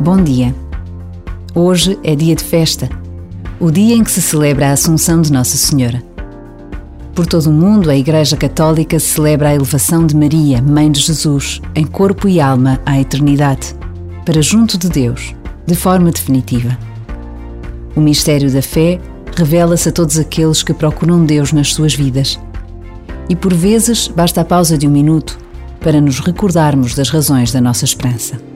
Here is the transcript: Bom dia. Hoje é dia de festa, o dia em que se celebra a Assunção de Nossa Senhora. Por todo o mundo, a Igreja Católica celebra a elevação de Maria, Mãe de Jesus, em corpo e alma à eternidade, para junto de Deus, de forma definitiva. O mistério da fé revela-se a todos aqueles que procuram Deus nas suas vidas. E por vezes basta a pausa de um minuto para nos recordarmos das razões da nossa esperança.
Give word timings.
Bom 0.00 0.22
dia. 0.22 0.54
Hoje 1.54 1.98
é 2.02 2.14
dia 2.14 2.34
de 2.34 2.44
festa, 2.44 2.90
o 3.60 3.70
dia 3.70 3.94
em 3.94 4.02
que 4.02 4.10
se 4.10 4.20
celebra 4.20 4.68
a 4.68 4.72
Assunção 4.72 5.22
de 5.22 5.32
Nossa 5.32 5.56
Senhora. 5.56 6.02
Por 7.14 7.26
todo 7.26 7.46
o 7.46 7.52
mundo, 7.52 7.88
a 7.88 7.96
Igreja 7.96 8.36
Católica 8.36 8.98
celebra 8.98 9.48
a 9.48 9.54
elevação 9.54 10.04
de 10.06 10.14
Maria, 10.14 10.60
Mãe 10.60 10.90
de 10.90 11.00
Jesus, 11.00 11.62
em 11.74 11.86
corpo 11.86 12.28
e 12.28 12.40
alma 12.40 12.80
à 12.84 13.00
eternidade, 13.00 13.74
para 14.26 14.42
junto 14.42 14.76
de 14.76 14.90
Deus, 14.90 15.34
de 15.64 15.74
forma 15.74 16.10
definitiva. 16.10 16.76
O 17.94 18.00
mistério 18.00 18.52
da 18.52 18.60
fé 18.60 19.00
revela-se 19.34 19.88
a 19.88 19.92
todos 19.92 20.18
aqueles 20.18 20.62
que 20.62 20.74
procuram 20.74 21.24
Deus 21.24 21.52
nas 21.52 21.72
suas 21.72 21.94
vidas. 21.94 22.38
E 23.28 23.36
por 23.36 23.54
vezes 23.54 24.08
basta 24.08 24.40
a 24.40 24.44
pausa 24.44 24.76
de 24.76 24.86
um 24.86 24.90
minuto 24.90 25.38
para 25.80 26.00
nos 26.00 26.18
recordarmos 26.18 26.94
das 26.94 27.08
razões 27.08 27.52
da 27.52 27.60
nossa 27.60 27.84
esperança. 27.84 28.53